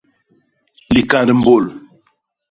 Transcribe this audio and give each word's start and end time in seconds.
Likand 0.93 1.29
mbôl. 1.39 1.65